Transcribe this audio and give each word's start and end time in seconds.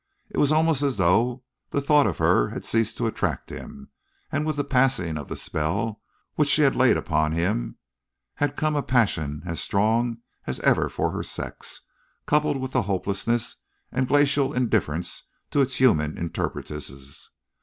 It 0.31 0.37
was 0.39 0.51
almost 0.51 0.81
as 0.81 0.97
though 0.97 1.43
the 1.69 1.79
thought 1.79 2.07
of 2.07 2.17
her 2.17 2.49
had 2.49 2.65
ceased 2.65 2.97
to 2.97 3.05
attract 3.05 3.51
him, 3.51 3.89
and 4.31 4.47
with 4.47 4.55
the 4.55 4.63
passing 4.63 5.15
of 5.15 5.29
the 5.29 5.35
spell 5.35 6.01
which 6.33 6.49
she 6.49 6.63
had 6.63 6.75
laid 6.75 6.97
upon 6.97 7.33
him 7.33 7.77
had 8.37 8.55
come 8.55 8.75
a 8.75 8.81
passion 8.81 9.43
as 9.45 9.61
strong 9.61 10.17
as 10.47 10.59
ever 10.61 10.89
for 10.89 11.11
her 11.11 11.21
sex, 11.21 11.81
coupled 12.25 12.57
with 12.57 12.73
hopeless 12.73 13.57
and 13.91 14.07
glacial 14.07 14.53
indifference 14.53 15.25
to 15.51 15.61
its 15.61 15.75
human 15.75 16.17
interpretesses. 16.17 17.29